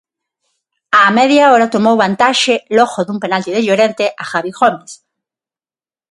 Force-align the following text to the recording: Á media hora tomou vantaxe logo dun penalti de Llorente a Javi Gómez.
Á 0.99 1.01
media 1.19 1.49
hora 1.53 1.71
tomou 1.75 1.95
vantaxe 2.03 2.53
logo 2.77 2.99
dun 3.03 3.17
penalti 3.23 3.51
de 3.53 3.61
Llorente 3.65 4.05
a 4.21 4.23
Javi 4.31 4.51
Gómez. 4.59 4.91